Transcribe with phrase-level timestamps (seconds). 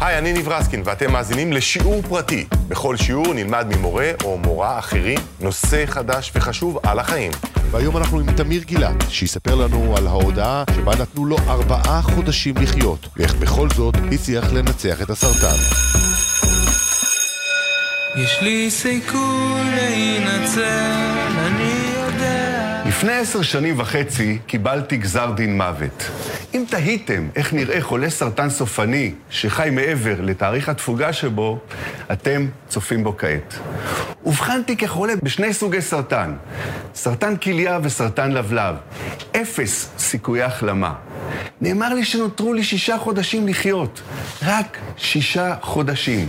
[0.00, 2.46] היי, אני ניב רסקין, ואתם מאזינים לשיעור פרטי.
[2.68, 7.32] בכל שיעור נלמד ממורה או מורה אחרים נושא חדש וחשוב על החיים.
[7.70, 13.08] והיום אנחנו עם תמיר גילת, שיספר לנו על ההודעה שבה נתנו לו ארבעה חודשים לחיות,
[13.16, 15.56] ואיך בכל זאת הצליח לנצח את הסרטן.
[18.16, 21.79] יש לי סיכוי להינצל, אני.
[22.90, 26.10] לפני עשר שנים וחצי קיבלתי גזר דין מוות.
[26.54, 31.58] אם תהיתם איך נראה חולה סרטן סופני שחי מעבר לתאריך התפוגה שבו,
[32.12, 33.54] אתם צופים בו כעת.
[34.24, 36.34] אובחנתי כחולה בשני סוגי סרטן,
[36.94, 38.74] סרטן כליה וסרטן לבלב.
[39.36, 40.94] אפס סיכויי החלמה.
[41.60, 44.00] נאמר לי שנותרו לי שישה חודשים לחיות.
[44.42, 46.28] רק שישה חודשים.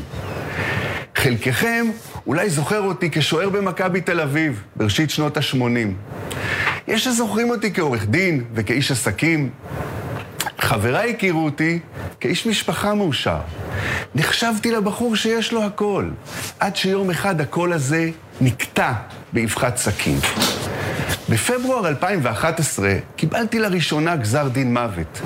[1.16, 1.86] חלקכם
[2.28, 6.11] אולי זוכר אותי כשוער במכבי תל אביב, בראשית שנות ה-80.
[6.92, 9.50] יש שזוכרים אותי כעורך דין וכאיש עסקים.
[10.60, 11.80] חבריי הכירו אותי
[12.20, 13.40] כאיש משפחה מאושר.
[14.16, 16.10] נחשבתי לבחור שיש לו הכל,
[16.60, 18.10] עד שיום אחד הקול הזה
[18.42, 18.94] נקטע
[19.34, 20.18] באבחת סכין.
[21.30, 25.22] בפברואר 2011 קיבלתי לראשונה גזר דין מוות.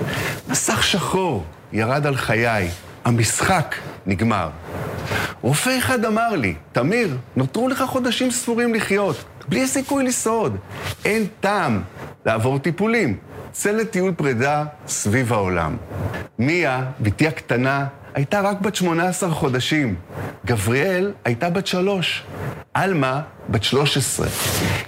[0.49, 2.69] מסך שחור ירד על חיי,
[3.05, 4.49] המשחק נגמר.
[5.41, 10.57] רופא אחד אמר לי, תמיר, נותרו לך חודשים ספורים לחיות, בלי סיכוי לשרוד.
[11.05, 11.81] אין טעם
[12.25, 13.17] לעבור טיפולים.
[13.51, 15.77] צא לטיול פרידה סביב העולם.
[16.39, 19.95] מיה, בתי הקטנה, הייתה רק בת 18 חודשים.
[20.45, 22.23] גבריאל הייתה בת שלוש.
[22.73, 24.27] עלמה, בת 13.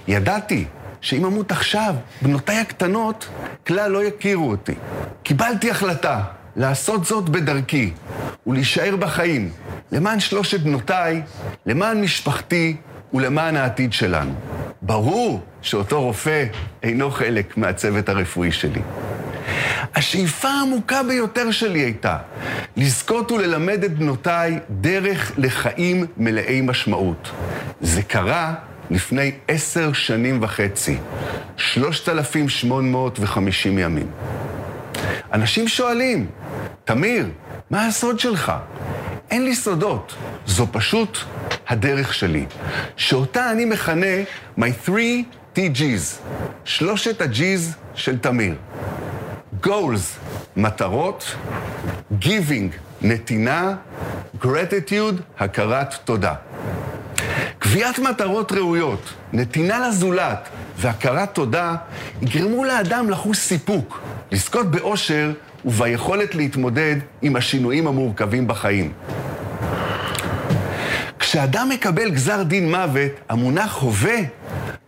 [0.08, 0.64] ידעתי
[1.00, 3.28] שאם אמות עכשיו, בנותיי הקטנות
[3.66, 4.74] כלל לא יכירו אותי.
[5.22, 6.22] קיבלתי החלטה
[6.56, 7.92] לעשות זאת בדרכי
[8.46, 9.50] ולהישאר בחיים,
[9.92, 11.22] למען שלושת בנותיי,
[11.66, 12.76] למען משפחתי
[13.14, 14.32] ולמען העתיד שלנו.
[14.82, 16.44] ברור שאותו רופא
[16.82, 18.80] אינו חלק מהצוות הרפואי שלי.
[19.94, 22.16] השאיפה העמוקה ביותר שלי הייתה
[22.76, 27.30] לזכות וללמד את בנותיי דרך לחיים מלאי משמעות.
[27.80, 28.54] זה קרה
[28.90, 30.98] לפני עשר שנים וחצי,
[31.56, 34.06] 3,850 ימים.
[35.32, 36.26] אנשים שואלים,
[36.84, 37.28] תמיר,
[37.70, 38.52] מה הסוד שלך?
[39.30, 40.14] אין לי סודות,
[40.46, 41.18] זו פשוט
[41.68, 42.46] הדרך שלי,
[42.96, 44.16] שאותה אני מכנה
[44.58, 46.18] My 3TG's,
[46.64, 48.54] שלושת ה-G's של תמיר.
[49.64, 50.18] Goals,
[50.56, 51.34] מטרות,
[52.20, 53.74] Giving, נתינה,
[54.42, 56.34] Gratitude, הכרת תודה.
[57.58, 61.74] קביעת מטרות ראויות, נתינה לזולת והכרת תודה
[62.22, 64.00] יגרמו לאדם לחוש סיפוק,
[64.32, 65.32] לזכות באושר
[65.64, 68.92] וביכולת להתמודד עם השינויים המורכבים בחיים.
[71.30, 74.16] כשאדם מקבל גזר דין מוות, המונח הווה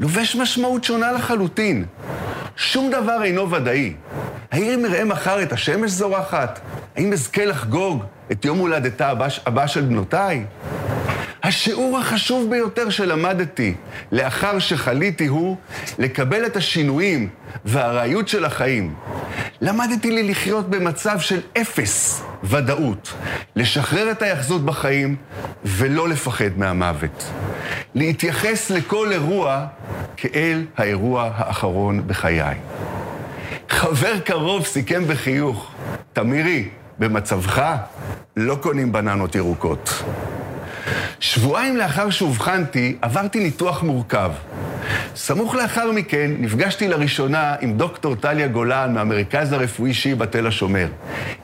[0.01, 1.84] לובש משמעות שונה לחלוטין.
[2.56, 3.95] שום דבר אינו ודאי.
[4.53, 6.61] האם נראה מחר את השמש זורחת?
[6.97, 10.45] האם אזכה לחגוג את יום הולדתה הבא, הבא של בנותיי?
[11.43, 13.75] השיעור החשוב ביותר שלמדתי
[14.12, 15.57] לאחר שחליתי הוא
[15.99, 17.28] לקבל את השינויים
[17.65, 18.95] והארעיות של החיים.
[19.61, 23.12] למדתי לי לחיות במצב של אפס ודאות,
[23.56, 25.17] לשחרר את היחזות בחיים
[25.65, 27.31] ולא לפחד מהמוות.
[27.95, 29.67] להתייחס לכל אירוע
[30.17, 32.56] כאל האירוע האחרון בחיי.
[33.69, 35.71] חבר קרוב סיכם בחיוך,
[36.12, 36.69] תמירי,
[36.99, 37.77] במצבך
[38.37, 40.03] לא קונים בננות ירוקות.
[41.21, 44.31] שבועיים לאחר שאובחנתי, עברתי ניתוח מורכב.
[45.16, 50.88] סמוך לאחר מכן נפגשתי לראשונה עם דוקטור טליה גולן מהמרכז הרפואי שיבא תל השומר.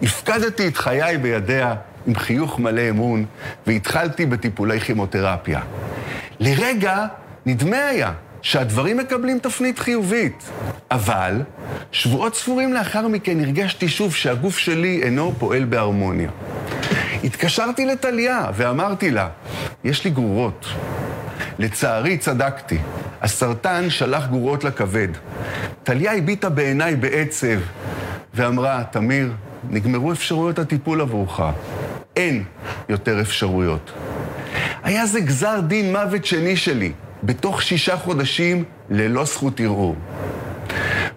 [0.03, 1.75] הפקדתי את חיי בידיה
[2.06, 3.25] עם חיוך מלא אמון,
[3.66, 5.60] והתחלתי בטיפולי כימותרפיה.
[6.41, 7.06] לרגע
[7.47, 8.12] נדמה היה
[8.43, 10.50] שהדברים מקבלים תפנית חיובית.
[10.91, 11.43] אבל
[11.93, 16.31] שבועות ספורים לאחר מכן הרגשתי שוב שהגוף שלי אינו פועל בהרמוניה.
[17.25, 19.28] התקשרתי לטליה ואמרתי לה,
[19.84, 20.66] יש לי גרורות.
[21.59, 22.78] לצערי צדקתי,
[23.27, 25.09] הסרטן שלח גרורות לכבד.
[25.83, 27.59] טליה הביטה בעיניי בעצב
[28.35, 29.33] ואמרה, תמיר,
[29.71, 31.41] נגמרו אפשרויות הטיפול עבורך.
[32.17, 32.45] אין
[32.89, 33.93] יותר אפשרויות.
[34.83, 36.93] היה זה גזר דין מוות שני שלי,
[37.23, 39.97] בתוך שישה חודשים ללא זכות ערעור.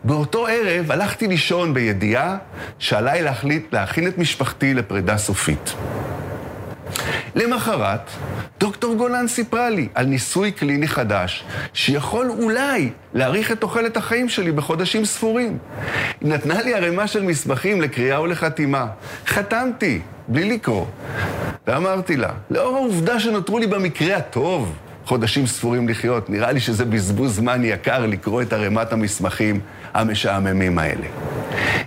[0.03, 2.37] באותו ערב הלכתי לישון בידיעה
[2.79, 5.73] שעליי להחליט להכין את משפחתי לפרידה סופית.
[7.35, 8.09] למחרת,
[8.59, 11.43] דוקטור גולן סיפרה לי על ניסוי קליני חדש,
[11.73, 15.57] שיכול אולי להאריך את תוחלת החיים שלי בחודשים ספורים.
[16.21, 18.87] היא נתנה לי ערימה של מסמכים לקריאה ולחתימה.
[19.27, 20.85] חתמתי, בלי לקרוא.
[21.67, 27.35] ואמרתי לה, לאור העובדה שנותרו לי במקרה הטוב חודשים ספורים לחיות, נראה לי שזה בזבוז
[27.35, 29.59] זמן יקר לקרוא את ערימת המסמכים
[29.93, 31.07] המשעממים האלה.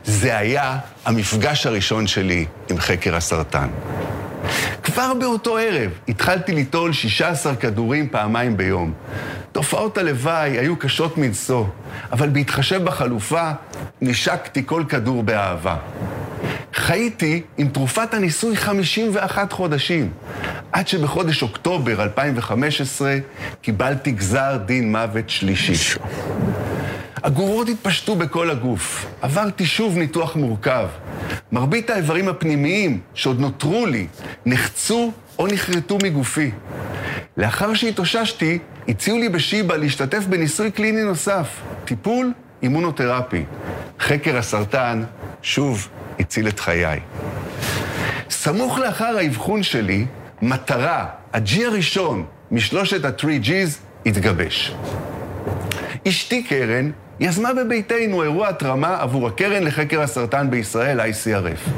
[0.05, 3.69] זה היה המפגש הראשון שלי עם חקר הסרטן.
[4.95, 8.93] כבר באותו ערב התחלתי ליטול 16 כדורים פעמיים ביום.
[9.53, 11.65] תופעות הלוואי היו קשות מנשוא,
[12.13, 13.51] אבל בהתחשב בחלופה,
[14.01, 15.77] נשקתי כל כדור באהבה.
[16.75, 20.11] חייתי עם תרופת הניסוי 51 חודשים,
[20.73, 23.17] עד שבחודש אוקטובר 2015
[23.63, 25.99] קיבלתי גזר דין מוות שלישי.
[27.23, 29.07] הגורות התפשטו בכל הגוף.
[29.23, 30.87] עברתי שוב ניתוח מורכב.
[31.53, 34.07] מרבית האיברים הפנימיים שעוד נותרו לי
[34.47, 36.51] נחצו או נחרטו מגופי.
[37.37, 38.59] לאחר שהתאוששתי,
[38.89, 42.33] הציעו לי בשיבא להשתתף בניסוי קליני נוסף, טיפול
[42.63, 43.45] אימונותרפי.
[44.01, 45.05] חקר הסרטן
[45.43, 45.89] שוב
[46.19, 47.01] הציל את חיי.
[48.31, 50.07] סמוך לאחר האבחון שלי,
[50.43, 53.71] מטרה, ה-G הראשון משלושת ה-3Gs,
[54.07, 54.75] התגבש.
[56.09, 56.91] אשתי קרן
[57.23, 61.71] יזמה בביתנו אירוע התרמה עבור הקרן לחקר הסרטן בישראל, ICRF.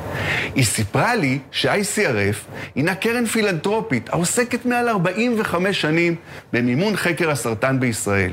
[0.54, 2.36] היא סיפרה לי ש-ICRF
[2.74, 6.14] הינה קרן פילנטרופית העוסקת מעל 45 שנים
[6.52, 8.30] במימון חקר הסרטן בישראל.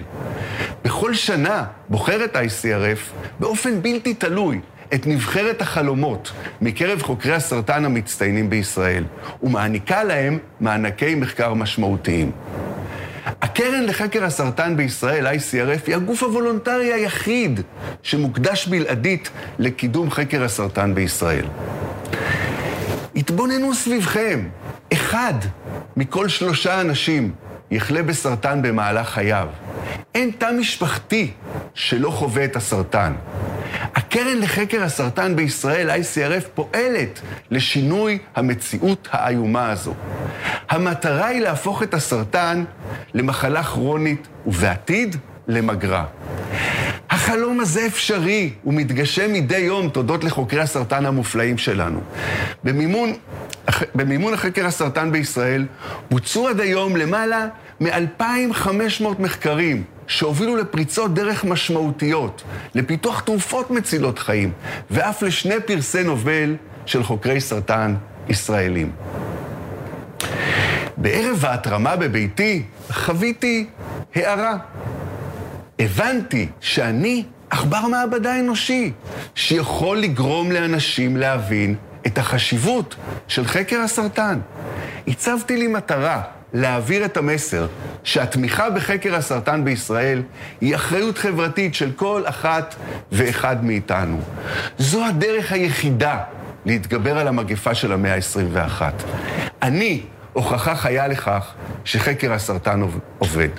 [0.84, 3.00] בכל שנה בוחרת ICRF
[3.40, 4.60] באופן בלתי תלוי
[4.94, 6.32] את נבחרת החלומות
[6.62, 9.04] מקרב חוקרי הסרטן המצטיינים בישראל,
[9.44, 12.32] ומעניקה להם מענקי מחקר משמעותיים.
[13.62, 17.60] הקרן לחקר הסרטן בישראל, ICRF, היא הגוף הוולונטרי היחיד
[18.04, 19.30] שמוקדש בלעדית
[19.60, 21.46] לקידום חקר הסרטן בישראל.
[23.16, 24.50] התבוננו סביבכם,
[24.94, 25.34] אחד
[25.98, 27.32] מכל שלושה אנשים
[27.72, 29.48] יחלה בסרטן במהלך חייו.
[30.16, 31.32] אין תא משפחתי
[31.74, 33.14] שלא חווה את הסרטן.
[34.12, 37.22] הקרן לחקר הסרטן בישראל, ICRF, פועלת
[37.52, 39.94] לשינוי המציאות האיומה הזו.
[40.70, 42.64] המטרה היא להפוך את הסרטן
[43.14, 45.16] למחלה כרונית, ובעתיד,
[45.48, 46.06] למגרה.
[47.10, 52.02] החלום הזה אפשרי, הוא מתגשם מדי יום תודות לחוקרי הסרטן המופלאים שלנו.
[52.64, 53.14] במימון,
[53.96, 55.66] במימון החקר הסרטן בישראל
[56.10, 57.48] בוצעו עד היום למעלה
[57.80, 62.44] מ-2,500 מחקרים שהובילו לפריצות דרך משמעותיות,
[62.76, 64.52] לפיתוח תרופות מצילות חיים,
[64.90, 66.56] ואף לשני פרסי נובל
[66.86, 67.96] של חוקרי סרטן
[68.30, 68.92] ישראלים.
[70.98, 73.66] בערב ההתרמה בביתי חוויתי
[74.16, 74.58] הערה.
[75.80, 78.92] הבנתי שאני עכבר מעבדה אנושי,
[79.36, 81.76] שיכול לגרום לאנשים להבין
[82.08, 82.96] את החשיבות
[83.28, 84.40] של חקר הסרטן.
[85.08, 86.22] הצבתי לי מטרה
[86.54, 87.68] להעביר את המסר
[88.04, 90.22] שהתמיכה בחקר הסרטן בישראל
[90.62, 92.76] היא אחריות חברתית של כל אחת
[93.12, 94.20] ואחד מאיתנו.
[94.78, 96.18] זו הדרך היחידה
[96.66, 98.82] להתגבר על המגפה של המאה ה-21.
[99.62, 100.02] אני
[100.34, 101.54] הוכחה חיה לכך
[101.86, 102.82] שחקר הסרטן
[103.20, 103.50] עובד.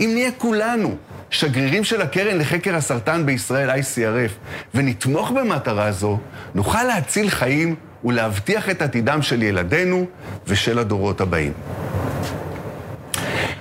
[0.00, 0.96] אם נהיה כולנו
[1.30, 4.30] שגרירים של הקרן לחקר הסרטן בישראל, ICRF,
[4.74, 6.18] ונתמוך במטרה זו,
[6.54, 7.74] נוכל להציל חיים
[8.04, 10.06] ולהבטיח את עתידם של ילדינו
[10.46, 11.52] ושל הדורות הבאים.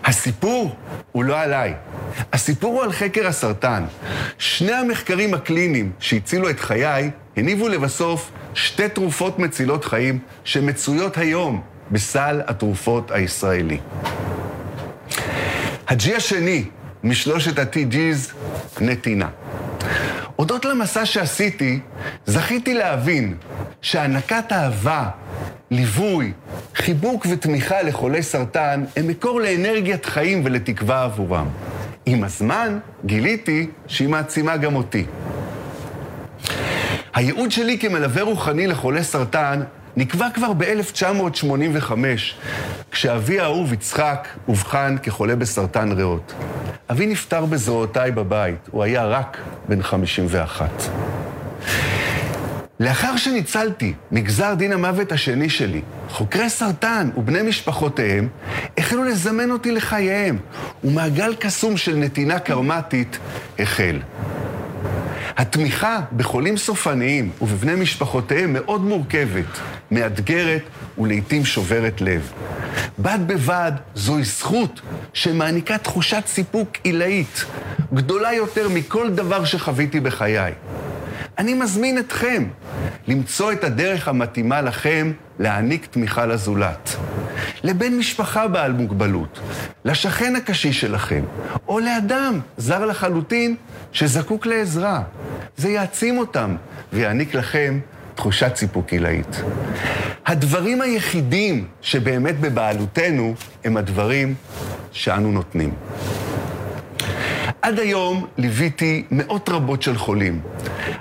[0.10, 0.76] הסיפור
[1.12, 1.74] הוא לא עליי.
[2.34, 3.86] הסיפור הוא על חקר הסרטן.
[4.38, 11.62] שני המחקרים הקליניים שהצילו את חיי הניבו לבסוף שתי תרופות מצילות חיים שמצויות היום
[11.92, 13.80] בסל התרופות הישראלי.
[15.88, 16.66] הג'י השני
[17.04, 18.34] משלושת ה-TG's,
[18.82, 19.30] נתינה.
[20.36, 21.80] הודות למסע שעשיתי,
[22.26, 23.36] זכיתי להבין
[23.82, 25.10] שהענקת אהבה,
[25.72, 26.34] ליווי,
[26.82, 31.48] חיבוק ותמיכה לחולי סרטן הם מקור לאנרגיית חיים ולתקווה עבורם.
[32.06, 35.06] עם הזמן גיליתי שהיא מעצימה גם אותי.
[37.14, 39.62] הייעוד שלי כמלווה רוחני לחולי סרטן
[39.98, 41.92] נקבע כבר ב-1985,
[42.92, 46.34] כשאבי האהוב יצחק אובחן כחולה בסרטן ריאות.
[46.92, 50.70] אבי נפטר בזרועותיי בבית, הוא היה רק בן 51.
[52.80, 58.28] לאחר שניצלתי מגזר דין המוות השני שלי, חוקרי סרטן ובני משפחותיהם
[58.78, 60.38] החלו לזמן אותי לחייהם,
[60.84, 63.18] ומעגל קסום של נתינה קרמטית
[63.60, 64.00] החל.
[65.38, 69.60] התמיכה בחולים סופניים ובבני משפחותיהם מאוד מורכבת,
[69.92, 70.64] מאתגרת
[70.98, 72.32] ולעיתים שוברת לב.
[73.00, 74.82] בד בבד זוהי זכות
[75.14, 77.46] שמעניקה תחושת סיפוק עילאית,
[77.94, 80.54] גדולה יותר מכל דבר שחוויתי בחיי.
[81.40, 82.44] אני מזמין אתכם
[83.08, 86.96] למצוא את הדרך המתאימה לכם להעניק תמיכה לזולת.
[87.64, 89.40] לבן משפחה בעל מוגבלות,
[89.86, 91.24] לשכן הקשיש שלכם,
[91.68, 93.56] או לאדם זר לחלוטין
[93.92, 95.02] שזקוק לעזרה.
[95.58, 96.56] זה יעצים אותם
[96.94, 97.80] ויעניק לכם
[98.16, 99.42] תחושת סיפוק עילאית.
[100.26, 104.36] הדברים היחידים שבאמת בבעלותנו הם הדברים
[104.92, 105.74] שאנו נותנים.
[107.70, 110.42] עד היום ליוויתי מאות רבות של חולים,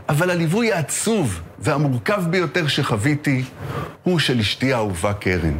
[0.09, 3.45] אבל הליווי העצוב והמורכב ביותר שחוויתי
[4.03, 5.59] הוא של אשתי האהובה קרן.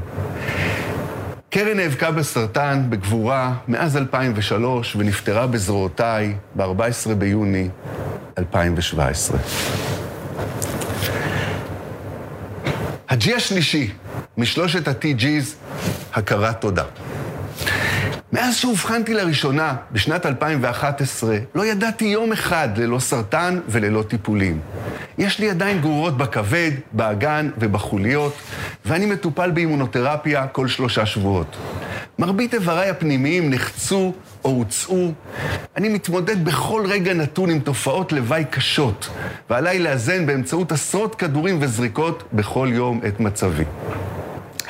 [1.51, 7.69] קרן נאבקה בסרטן בגבורה מאז 2003 ונפטרה בזרועותיי ב-14 ביוני
[8.39, 9.39] 2017.
[13.09, 13.91] הג'י השלישי
[14.37, 15.55] משלושת ה-TG's,
[16.15, 16.85] הכרת תודה.
[18.33, 24.61] מאז שאובחנתי לראשונה, בשנת 2011, לא ידעתי יום אחד ללא סרטן וללא טיפולים.
[25.19, 28.35] יש לי עדיין גרורות בכבד, באגן ובחוליות,
[28.85, 31.57] ואני מטופל באימונותרפיה כל שלושה שבועות.
[32.19, 34.13] מרבית איבריי הפנימיים נחצו
[34.45, 35.13] או הוצאו.
[35.77, 39.09] אני מתמודד בכל רגע נתון עם תופעות לוואי קשות,
[39.51, 43.65] ועליי לאזן באמצעות עשרות כדורים וזריקות בכל יום את מצבי.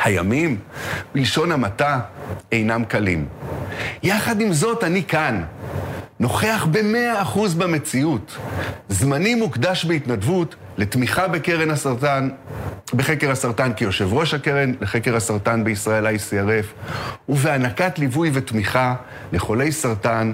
[0.05, 0.59] הימים,
[1.15, 2.01] בלשון המעטה,
[2.53, 3.27] אינם קלים.
[4.03, 5.45] יחד עם זאת, אני כאן,
[6.21, 8.37] נוכח במאה אחוז במציאות.
[8.89, 12.29] זמני מוקדש בהתנדבות לתמיכה בקרן הסרטן,
[12.95, 16.91] בחקר הסרטן כיושב ראש הקרן לחקר הסרטן בישראל, ICRF,
[17.29, 18.95] ובהענקת ליווי ותמיכה
[19.33, 20.33] לחולי סרטן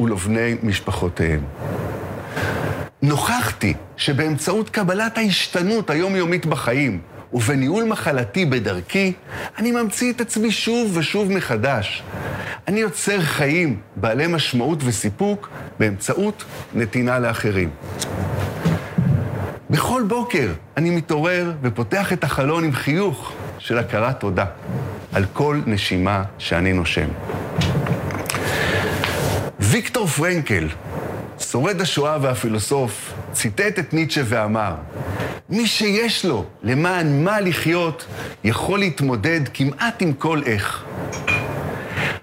[0.00, 1.40] ולבני משפחותיהם.
[3.02, 7.00] נוכחתי שבאמצעות קבלת ההשתנות היומיומית בחיים
[7.32, 9.12] ובניהול מחלתי בדרכי,
[9.58, 12.02] אני ממציא את עצמי שוב ושוב מחדש.
[12.68, 17.70] אני יוצר חיים בעלי משמעות וסיפוק באמצעות נתינה לאחרים.
[19.70, 24.44] בכל בוקר אני מתעורר ופותח את החלון עם חיוך של הכרת תודה
[25.12, 27.08] על כל נשימה שאני נושם.
[29.60, 30.68] ויקטור פרנקל,
[31.38, 34.74] שורד השואה והפילוסוף, ציטט את ניטשה ואמר,
[35.48, 38.06] מי שיש לו למען מה לחיות,
[38.44, 40.84] יכול להתמודד כמעט עם כל איך.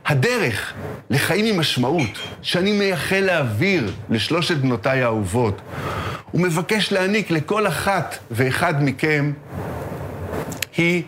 [0.05, 0.73] הדרך
[1.09, 5.61] לחיים עם משמעות, שאני מייחל להעביר לשלושת בנותיי האהובות,
[6.33, 9.31] ומבקש להעניק לכל אחת ואחד מכם,
[10.77, 11.03] היא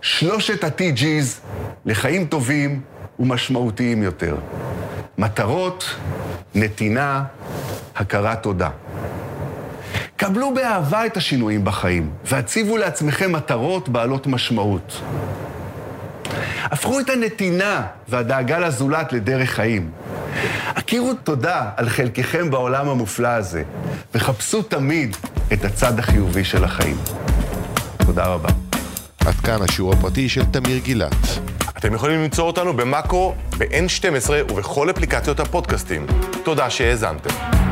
[0.00, 1.40] שלושת ה-TG's
[1.84, 2.80] לחיים טובים
[3.18, 4.36] ומשמעותיים יותר.
[5.18, 5.94] מטרות,
[6.54, 7.24] נתינה,
[7.96, 8.70] הכרת תודה.
[10.16, 15.02] קבלו באהבה את השינויים בחיים, והציבו לעצמכם מטרות בעלות משמעות.
[16.62, 19.90] הפכו את הנתינה והדאגה לזולת לדרך חיים.
[20.66, 23.62] הכירו תודה על חלקכם בעולם המופלא הזה,
[24.14, 25.16] וחפשו תמיד
[25.52, 26.96] את הצד החיובי של החיים.
[28.06, 28.48] תודה רבה.
[29.26, 31.26] עד כאן השיעור הפרטי של תמיר גילת.
[31.78, 36.06] אתם יכולים למצוא אותנו במאקו, ב-N12 ובכל אפליקציות הפודקאסטים.
[36.44, 37.63] תודה שהאזנתם.